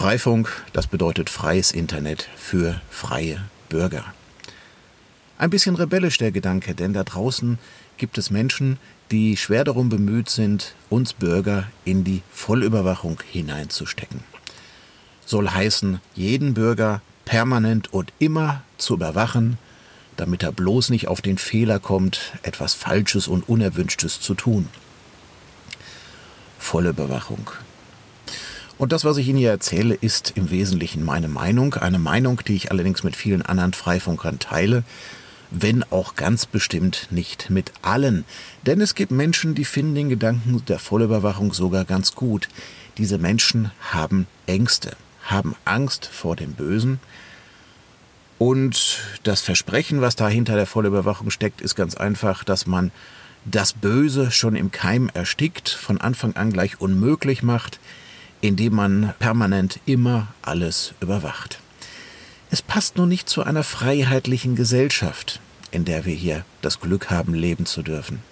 Freifunk, 0.00 0.50
das 0.72 0.86
bedeutet 0.86 1.28
freies 1.28 1.72
Internet 1.72 2.26
für 2.34 2.80
freie 2.88 3.42
Bürger. 3.68 4.02
Ein 5.36 5.50
bisschen 5.50 5.74
rebellisch 5.74 6.16
der 6.16 6.32
Gedanke, 6.32 6.74
denn 6.74 6.94
da 6.94 7.04
draußen 7.04 7.58
gibt 7.98 8.16
es 8.16 8.30
Menschen, 8.30 8.78
die 9.10 9.36
schwer 9.36 9.62
darum 9.62 9.90
bemüht 9.90 10.30
sind, 10.30 10.74
uns 10.88 11.12
Bürger 11.12 11.66
in 11.84 12.02
die 12.02 12.22
Vollüberwachung 12.32 13.20
hineinzustecken. 13.30 14.20
Soll 15.26 15.50
heißen, 15.50 16.00
jeden 16.14 16.54
Bürger 16.54 17.02
permanent 17.26 17.92
und 17.92 18.10
immer 18.18 18.62
zu 18.78 18.94
überwachen, 18.94 19.58
damit 20.16 20.42
er 20.42 20.52
bloß 20.52 20.88
nicht 20.88 21.08
auf 21.08 21.20
den 21.20 21.36
Fehler 21.36 21.78
kommt, 21.78 22.32
etwas 22.42 22.72
Falsches 22.72 23.28
und 23.28 23.46
Unerwünschtes 23.50 24.18
zu 24.18 24.32
tun. 24.32 24.68
Volle 26.58 26.88
Überwachung. 26.88 27.50
Und 28.80 28.92
das, 28.92 29.04
was 29.04 29.18
ich 29.18 29.28
Ihnen 29.28 29.36
hier 29.36 29.50
erzähle, 29.50 29.94
ist 29.94 30.32
im 30.36 30.50
Wesentlichen 30.50 31.04
meine 31.04 31.28
Meinung, 31.28 31.74
eine 31.74 31.98
Meinung, 31.98 32.40
die 32.48 32.56
ich 32.56 32.70
allerdings 32.70 33.02
mit 33.02 33.14
vielen 33.14 33.42
anderen 33.42 33.74
Freifunkern 33.74 34.38
teile, 34.38 34.84
wenn 35.50 35.82
auch 35.90 36.14
ganz 36.14 36.46
bestimmt 36.46 37.08
nicht 37.10 37.50
mit 37.50 37.72
allen. 37.82 38.24
Denn 38.64 38.80
es 38.80 38.94
gibt 38.94 39.12
Menschen, 39.12 39.54
die 39.54 39.66
finden 39.66 39.94
den 39.94 40.08
Gedanken 40.08 40.64
der 40.66 40.78
Vollüberwachung 40.78 41.52
sogar 41.52 41.84
ganz 41.84 42.14
gut. 42.14 42.48
Diese 42.96 43.18
Menschen 43.18 43.70
haben 43.82 44.26
Ängste, 44.46 44.96
haben 45.24 45.56
Angst 45.66 46.06
vor 46.06 46.34
dem 46.34 46.52
Bösen. 46.52 47.00
Und 48.38 48.96
das 49.24 49.42
Versprechen, 49.42 50.00
was 50.00 50.16
da 50.16 50.26
hinter 50.26 50.54
der 50.54 50.64
Vollüberwachung 50.64 51.28
steckt, 51.28 51.60
ist 51.60 51.74
ganz 51.74 51.96
einfach, 51.96 52.44
dass 52.44 52.66
man 52.66 52.92
das 53.44 53.74
Böse 53.74 54.30
schon 54.30 54.56
im 54.56 54.70
Keim 54.70 55.10
erstickt, 55.12 55.68
von 55.68 56.00
Anfang 56.00 56.34
an 56.36 56.50
gleich 56.50 56.80
unmöglich 56.80 57.42
macht, 57.42 57.78
indem 58.40 58.74
man 58.74 59.14
permanent 59.18 59.80
immer 59.86 60.28
alles 60.42 60.94
überwacht. 61.00 61.58
Es 62.50 62.62
passt 62.62 62.96
nur 62.96 63.06
nicht 63.06 63.28
zu 63.28 63.44
einer 63.44 63.62
freiheitlichen 63.62 64.56
Gesellschaft, 64.56 65.40
in 65.70 65.84
der 65.84 66.04
wir 66.04 66.14
hier 66.14 66.44
das 66.62 66.80
Glück 66.80 67.10
haben, 67.10 67.34
leben 67.34 67.66
zu 67.66 67.82
dürfen. 67.82 68.22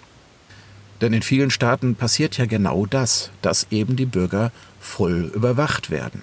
Denn 1.01 1.13
in 1.13 1.21
vielen 1.21 1.51
Staaten 1.51 1.95
passiert 1.95 2.37
ja 2.37 2.45
genau 2.45 2.85
das, 2.85 3.31
dass 3.41 3.67
eben 3.71 3.95
die 3.95 4.05
Bürger 4.05 4.51
voll 4.79 5.31
überwacht 5.33 5.89
werden. 5.89 6.21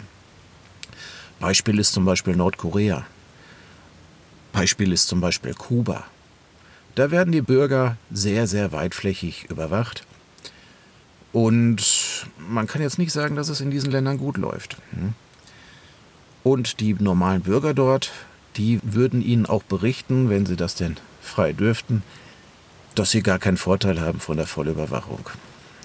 Beispiel 1.40 1.78
ist 1.78 1.92
zum 1.92 2.04
Beispiel 2.04 2.36
Nordkorea. 2.36 3.06
Beispiel 4.52 4.92
ist 4.92 5.08
zum 5.08 5.20
Beispiel 5.20 5.54
Kuba. 5.54 6.04
Da 6.94 7.10
werden 7.10 7.32
die 7.32 7.42
Bürger 7.42 7.96
sehr, 8.10 8.46
sehr 8.46 8.72
weitflächig 8.72 9.46
überwacht. 9.50 10.06
Und 11.32 11.95
man 12.38 12.66
kann 12.66 12.82
jetzt 12.82 12.98
nicht 12.98 13.12
sagen, 13.12 13.36
dass 13.36 13.48
es 13.48 13.60
in 13.60 13.70
diesen 13.70 13.90
Ländern 13.90 14.18
gut 14.18 14.36
läuft. 14.36 14.76
Hm? 14.90 15.14
Und 16.42 16.80
die 16.80 16.94
normalen 16.94 17.42
Bürger 17.42 17.74
dort, 17.74 18.12
die 18.56 18.80
würden 18.82 19.20
Ihnen 19.22 19.46
auch 19.46 19.62
berichten, 19.62 20.30
wenn 20.30 20.46
Sie 20.46 20.56
das 20.56 20.74
denn 20.74 20.96
frei 21.20 21.52
dürften, 21.52 22.02
dass 22.96 23.10
sie 23.10 23.22
gar 23.22 23.38
keinen 23.38 23.58
Vorteil 23.58 24.00
haben 24.00 24.20
von 24.20 24.36
der 24.36 24.46
Vollüberwachung. 24.46 25.28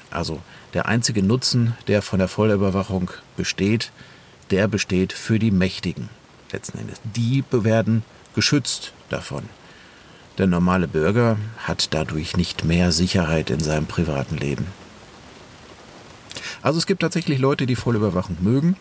Also 0.10 0.42
der 0.74 0.88
einzige 0.88 1.24
Nutzen, 1.24 1.76
der 1.88 2.02
von 2.02 2.20
der 2.20 2.28
Vollüberwachung 2.28 3.12
besteht, 3.38 3.92
der 4.50 4.68
besteht 4.68 5.14
für 5.14 5.40
die 5.40 5.52
Mächtigen 5.52 6.10
letzten 6.52 6.80
Endes. 6.80 7.02
Die 7.04 7.44
werden 7.52 8.04
geschützt 8.34 8.94
davon. 9.10 9.44
Der 10.38 10.48
normale 10.48 10.88
Bürger 10.88 11.38
hat 11.58 11.94
dadurch 11.94 12.38
nicht 12.38 12.64
mehr 12.64 12.92
Sicherheit 12.92 13.50
in 13.50 13.60
seinem 13.60 13.86
privaten 13.86 14.38
Leben. 14.38 14.66
Also 16.62 16.78
es 16.78 16.86
gibt 16.86 17.02
tatsächlich 17.02 17.40
Leute, 17.40 17.66
die 17.66 17.76
Vollüberwachung 17.76 18.38
mögen. 18.42 18.76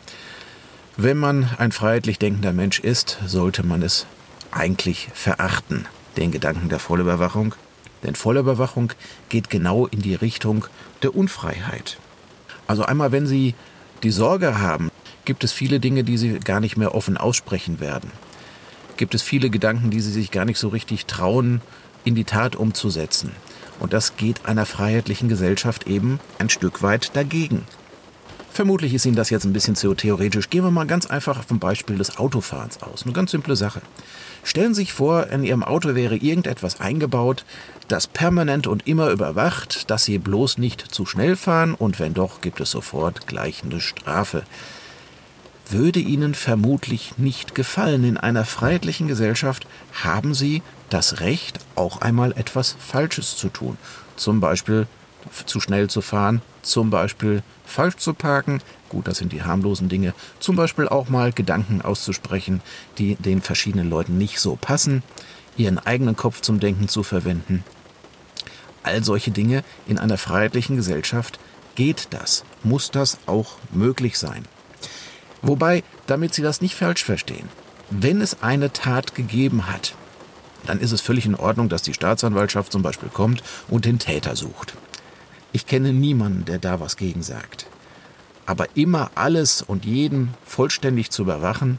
Wenn 0.97 1.17
man 1.17 1.48
ein 1.56 1.73
freiheitlich 1.73 2.19
denkender 2.19 2.53
Mensch 2.53 2.78
ist, 2.78 3.19
sollte 3.27 3.62
man 3.62 3.83
es 3.83 4.06
eigentlich 4.50 5.09
verachten, 5.14 5.87
den 6.17 6.31
Gedanken 6.31 6.69
der 6.69 6.78
Vollüberwachung. 6.78 7.55
Denn 8.03 8.15
Vollüberwachung 8.15 8.93
geht 9.28 9.49
genau 9.49 9.87
in 9.87 10.03
die 10.03 10.15
Richtung 10.15 10.66
der 11.03 11.15
Unfreiheit. 11.15 11.99
Also 12.66 12.84
einmal, 12.84 13.12
wenn 13.12 13.27
Sie 13.27 13.54
die 14.03 14.10
Sorge 14.10 14.59
haben, 14.59 14.91
gibt 15.25 15.44
es 15.44 15.53
viele 15.53 15.81
Dinge, 15.81 16.04
die 16.04 16.19
Sie 16.19 16.38
gar 16.38 16.60
nicht 16.60 16.77
mehr 16.77 16.94
offen 16.94 17.16
aussprechen 17.16 17.81
werden. 17.81 18.10
Gibt 18.97 19.15
es 19.15 19.22
viele 19.22 19.49
Gedanken, 19.49 19.91
die 19.91 20.00
Sie 20.00 20.12
sich 20.12 20.31
gar 20.31 20.44
nicht 20.44 20.59
so 20.59 20.69
richtig 20.69 21.06
trauen, 21.06 21.62
in 22.04 22.15
die 22.15 22.25
Tat 22.25 22.56
umzusetzen. 22.56 23.33
Und 23.78 23.94
das 23.94 24.16
geht 24.16 24.44
einer 24.47 24.66
freiheitlichen 24.66 25.28
Gesellschaft 25.28 25.87
eben 25.87 26.21
ein 26.38 26.50
Stück 26.50 26.83
weit 26.83 27.16
dagegen. 27.16 27.65
Vermutlich 28.53 28.93
ist 28.94 29.06
Ihnen 29.06 29.16
das 29.16 29.31
jetzt 29.31 29.44
ein 29.44 29.53
bisschen 29.53 29.77
zu 29.77 29.94
theoretisch. 29.94 30.50
Gehen 30.50 30.65
wir 30.65 30.72
mal 30.72 30.87
ganz 30.87 31.06
einfach 31.06 31.44
vom 31.44 31.61
Beispiel 31.61 31.97
des 31.97 32.19
Autofahrens 32.19 32.83
aus. 32.83 33.05
Eine 33.05 33.12
ganz 33.12 33.31
simple 33.31 33.55
Sache. 33.55 33.81
Stellen 34.43 34.75
Sie 34.75 34.83
sich 34.83 34.93
vor, 34.93 35.28
in 35.28 35.44
Ihrem 35.44 35.62
Auto 35.62 35.94
wäre 35.94 36.16
irgendetwas 36.16 36.81
eingebaut, 36.81 37.44
das 37.89 38.06
permanent 38.06 38.66
und 38.66 38.87
immer 38.89 39.10
überwacht, 39.10 39.91
dass 39.91 40.05
Sie 40.05 40.19
bloß 40.19 40.59
nicht 40.59 40.81
zu 40.81 41.06
schnell 41.06 41.37
fahren 41.37 41.75
und 41.75 42.00
wenn 42.00 42.12
doch, 42.12 42.41
gibt 42.41 42.60
es 42.60 42.72
sofort 42.72 43.27
gleich 43.27 43.62
eine 43.62 43.81
Strafe. 43.81 44.43
Würde 45.69 46.00
Ihnen 46.00 46.34
vermutlich 46.34 47.15
nicht 47.19 47.55
gefallen. 47.55 48.03
In 48.03 48.16
einer 48.16 48.44
freiheitlichen 48.44 49.06
Gesellschaft 49.06 49.66
haben 50.03 50.34
Sie 50.34 50.62
das 50.89 51.21
Recht, 51.21 51.60
auch 51.77 52.00
einmal 52.00 52.33
etwas 52.33 52.75
Falsches 52.78 53.37
zu 53.37 53.49
tun. 53.49 53.77
Zum 54.16 54.41
Beispiel 54.41 54.89
zu 55.47 55.60
schnell 55.60 55.88
zu 55.88 56.00
fahren, 56.00 56.42
zum 56.62 56.91
Beispiel 56.91 57.42
falsch 57.64 57.97
zu 57.97 58.14
parken, 58.14 58.60
gut, 58.88 59.08
das 59.08 59.19
sind 59.19 59.32
die 59.32 59.42
harmlosen 59.42 59.88
Dinge, 59.88 60.14
zum 60.41 60.56
Beispiel 60.56 60.88
auch 60.88 61.08
mal 61.08 61.32
Gedanken 61.32 61.82
auszusprechen, 61.82 62.60
die 62.98 63.16
den 63.16 63.41
verschiedenen 63.41 63.88
Leuten 63.88 64.19
nicht 64.19 64.41
so 64.41 64.56
passen, 64.56 65.03
ihren 65.56 65.78
eigenen 65.78 66.16
Kopf 66.16 66.41
zum 66.41 66.60
Denken 66.60 66.88
zu 66.88 67.03
verwenden. 67.03 67.64
All 68.82 69.04
solche 69.04 69.30
Dinge 69.30 69.62
in 69.86 69.98
einer 69.98 70.19
freiheitlichen 70.19 70.76
Gesellschaft 70.76 71.38
geht 71.75 72.09
das, 72.10 72.44
muss 72.62 72.91
das 72.91 73.19
auch 73.26 73.56
möglich 73.72 74.19
sein. 74.19 74.44
Wobei, 75.42 75.84
damit 76.06 76.34
Sie 76.34 76.42
das 76.42 76.60
nicht 76.60 76.75
falsch 76.75 77.04
verstehen, 77.04 77.48
wenn 77.91 78.20
es 78.20 78.42
eine 78.42 78.72
Tat 78.72 79.14
gegeben 79.14 79.66
hat, 79.66 79.94
dann 80.66 80.80
ist 80.80 80.92
es 80.92 81.00
völlig 81.00 81.26
in 81.26 81.34
Ordnung, 81.34 81.69
dass 81.69 81.82
die 81.82 81.94
Staatsanwaltschaft 81.94 82.72
zum 82.72 82.82
Beispiel 82.82 83.09
kommt 83.09 83.42
und 83.69 83.84
den 83.84 83.98
Täter 83.98 84.36
sucht. 84.36 84.75
Ich 85.53 85.66
kenne 85.66 85.93
niemanden, 85.93 86.44
der 86.44 86.59
da 86.59 86.81
was 86.81 86.97
gegen 86.97 87.22
sagt. 87.22 87.66
Aber 88.47 88.66
immer 88.75 89.11
alles 89.15 89.62
und 89.62 89.84
jeden 89.84 90.34
vollständig 90.44 91.11
zu 91.11 91.22
überwachen, 91.22 91.78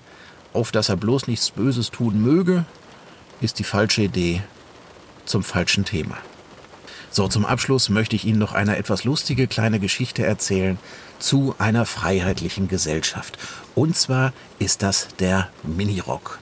auf 0.54 0.72
dass 0.72 0.90
er 0.90 0.98
bloß 0.98 1.28
nichts 1.28 1.52
Böses 1.52 1.92
tun 1.92 2.22
möge, 2.22 2.66
ist 3.40 3.60
die 3.60 3.64
falsche 3.64 4.04
Idee 4.04 4.42
zum 5.26 5.44
falschen 5.44 5.86
Thema. 5.86 6.18
So, 7.10 7.28
zum 7.28 7.46
Abschluss 7.46 7.90
möchte 7.90 8.16
ich 8.16 8.24
Ihnen 8.24 8.40
noch 8.40 8.54
eine 8.54 8.78
etwas 8.78 9.04
lustige 9.04 9.48
kleine 9.48 9.80
Geschichte 9.80 10.26
erzählen 10.26 10.78
zu 11.20 11.56
einer 11.58 11.86
freiheitlichen 11.86 12.70
Gesellschaft. 12.70 13.38
Und 13.76 13.98
zwar 13.98 14.32
ist 14.60 14.82
das 14.82 15.10
der 15.20 15.50
Minirock. 15.64 16.40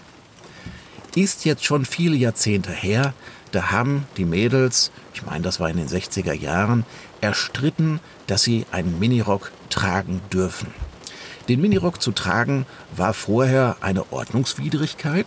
Ist 1.16 1.44
jetzt 1.46 1.66
schon 1.66 1.86
viele 1.86 2.16
Jahrzehnte 2.16 2.72
her, 2.72 3.14
da 3.52 3.72
haben 3.72 4.06
die 4.18 4.26
Mädels, 4.26 4.92
ich 5.14 5.26
meine, 5.26 5.44
das 5.44 5.60
war 5.60 5.70
in 5.70 5.78
den 5.78 5.88
60er 5.88 6.34
Jahren, 6.34 6.86
erstritten, 7.22 8.00
dass 8.28 8.44
sie 8.44 8.66
einen 8.72 9.00
Minirock 9.00 9.52
tragen 9.70 10.22
dürfen. 10.32 10.68
Den 11.48 11.62
Minirock 11.62 12.02
zu 12.02 12.12
tragen 12.12 12.66
war 12.96 13.14
vorher 13.14 13.78
eine 13.82 14.12
Ordnungswidrigkeit, 14.12 15.26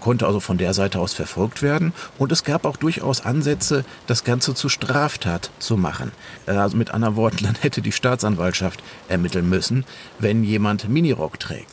konnte 0.00 0.26
also 0.26 0.38
von 0.38 0.58
der 0.58 0.72
Seite 0.74 1.00
aus 1.00 1.12
verfolgt 1.12 1.62
werden 1.62 1.92
und 2.18 2.30
es 2.30 2.44
gab 2.44 2.64
auch 2.64 2.76
durchaus 2.76 3.24
Ansätze, 3.24 3.84
das 4.06 4.22
Ganze 4.22 4.54
zu 4.54 4.68
Straftat 4.68 5.50
zu 5.58 5.76
machen. 5.76 6.12
Also 6.46 6.76
mit 6.76 6.92
anderen 6.92 7.16
Worten, 7.16 7.38
dann 7.42 7.56
hätte 7.56 7.82
die 7.82 7.90
Staatsanwaltschaft 7.90 8.84
ermitteln 9.08 9.48
müssen, 9.48 9.84
wenn 10.20 10.44
jemand 10.44 10.88
Minirock 10.88 11.40
trägt. 11.40 11.68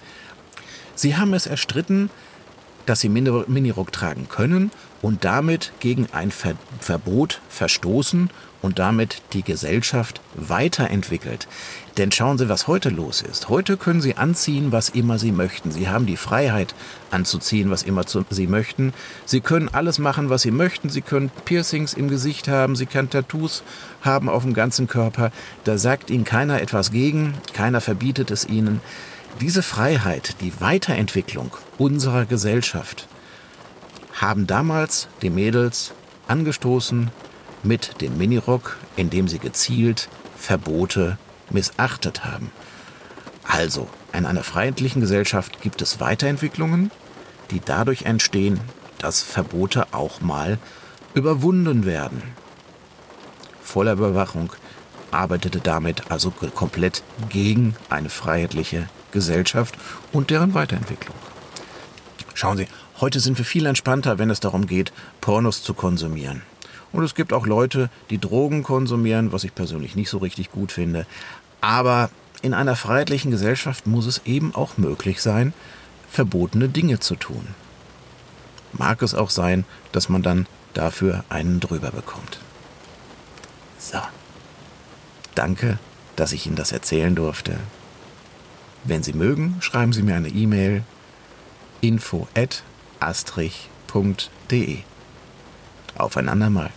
Sie 0.95 1.15
haben 1.15 1.35
es 1.35 1.45
erstritten, 1.45 2.09
dass 2.85 2.99
sie 2.99 3.09
Minirock 3.09 3.91
tragen 3.91 4.27
können 4.29 4.71
und 5.01 5.25
damit 5.25 5.73
gegen 5.79 6.07
ein 6.11 6.31
Ver 6.31 6.55
Verbot 6.79 7.41
verstoßen 7.49 8.29
und 8.63 8.79
damit 8.79 9.21
die 9.33 9.43
Gesellschaft 9.43 10.21
weiterentwickelt. 10.35 11.47
Denn 11.97 12.11
schauen 12.11 12.37
Sie, 12.37 12.47
was 12.47 12.67
heute 12.67 12.89
los 12.89 13.21
ist. 13.21 13.49
Heute 13.49 13.75
können 13.75 14.01
Sie 14.01 14.15
anziehen, 14.15 14.71
was 14.71 14.89
immer 14.89 15.19
Sie 15.19 15.33
möchten. 15.33 15.69
Sie 15.69 15.89
haben 15.89 16.05
die 16.05 16.17
Freiheit 16.17 16.73
anzuziehen, 17.11 17.69
was 17.69 17.83
immer 17.83 18.03
Sie 18.29 18.47
möchten. 18.47 18.93
Sie 19.25 19.41
können 19.41 19.69
alles 19.69 19.99
machen, 19.99 20.29
was 20.29 20.43
Sie 20.43 20.51
möchten. 20.51 20.89
Sie 20.89 21.01
können 21.01 21.29
Piercings 21.43 21.93
im 21.93 22.07
Gesicht 22.07 22.47
haben. 22.47 22.77
Sie 22.77 22.85
können 22.85 23.09
Tattoos 23.09 23.63
haben 24.01 24.29
auf 24.29 24.43
dem 24.43 24.53
ganzen 24.53 24.87
Körper. 24.87 25.31
Da 25.65 25.77
sagt 25.77 26.09
Ihnen 26.09 26.23
keiner 26.23 26.61
etwas 26.61 26.91
gegen. 26.91 27.33
Keiner 27.53 27.81
verbietet 27.81 28.31
es 28.31 28.47
Ihnen. 28.47 28.79
Diese 29.41 29.63
Freiheit, 29.63 30.35
die 30.41 30.59
Weiterentwicklung 30.61 31.51
unserer 31.77 32.25
Gesellschaft, 32.25 33.07
haben 34.13 34.47
damals 34.47 35.07
die 35.21 35.31
Mädels 35.31 35.93
angestoßen 36.27 37.09
mit 37.63 38.01
dem 38.01 38.17
Minirock, 38.17 38.77
indem 38.95 39.27
sie 39.27 39.39
gezielt 39.39 40.07
Verbote 40.37 41.17
missachtet 41.49 42.23
haben. 42.23 42.51
Also, 43.43 43.87
in 44.13 44.25
einer 44.25 44.43
freiheitlichen 44.43 45.01
Gesellschaft 45.01 45.61
gibt 45.61 45.81
es 45.81 45.99
Weiterentwicklungen, 45.99 46.91
die 47.51 47.59
dadurch 47.59 48.03
entstehen, 48.03 48.59
dass 48.99 49.21
Verbote 49.21 49.87
auch 49.93 50.21
mal 50.21 50.59
überwunden 51.13 51.85
werden. 51.85 52.21
Vollüberwachung 53.61 54.51
arbeitete 55.13 55.59
damit 55.59 56.11
also 56.11 56.31
komplett 56.31 57.03
gegen 57.29 57.75
eine 57.89 58.09
freiheitliche 58.09 58.89
Gesellschaft 59.11 59.75
und 60.11 60.29
deren 60.29 60.53
Weiterentwicklung. 60.53 61.15
Schauen 62.33 62.57
Sie, 62.57 62.67
heute 62.99 63.19
sind 63.19 63.37
wir 63.37 63.45
viel 63.45 63.65
entspannter, 63.65 64.17
wenn 64.17 64.29
es 64.29 64.39
darum 64.39 64.65
geht, 64.65 64.91
Pornos 65.21 65.63
zu 65.63 65.73
konsumieren. 65.73 66.41
Und 66.91 67.03
es 67.03 67.15
gibt 67.15 67.33
auch 67.33 67.45
Leute, 67.45 67.89
die 68.09 68.19
Drogen 68.19 68.63
konsumieren, 68.63 69.31
was 69.31 69.43
ich 69.43 69.55
persönlich 69.55 69.95
nicht 69.95 70.09
so 70.09 70.19
richtig 70.19 70.51
gut 70.51 70.71
finde. 70.71 71.05
Aber 71.61 72.09
in 72.41 72.53
einer 72.53 72.75
freiheitlichen 72.75 73.31
Gesellschaft 73.31 73.87
muss 73.87 74.05
es 74.05 74.21
eben 74.25 74.53
auch 74.53 74.77
möglich 74.77 75.21
sein, 75.21 75.53
verbotene 76.09 76.69
Dinge 76.69 76.99
zu 76.99 77.15
tun. 77.15 77.47
Mag 78.73 79.01
es 79.01 79.15
auch 79.15 79.29
sein, 79.29 79.65
dass 79.91 80.09
man 80.09 80.23
dann 80.23 80.47
dafür 80.73 81.23
einen 81.29 81.59
drüber 81.59 81.91
bekommt. 81.91 82.39
So. 83.79 83.99
Danke, 85.35 85.79
dass 86.15 86.31
ich 86.31 86.45
Ihnen 86.45 86.55
das 86.55 86.71
erzählen 86.71 87.15
durfte. 87.15 87.57
Wenn 88.83 89.03
Sie 89.03 89.13
mögen, 89.13 89.57
schreiben 89.61 89.93
Sie 89.93 90.03
mir 90.03 90.15
eine 90.15 90.29
E-Mail 90.29 90.83
info 91.81 92.27
at 92.35 92.63
astrich.de. 92.99 94.77
Auf 95.97 96.17
ein 96.17 96.29
andermal. 96.29 96.71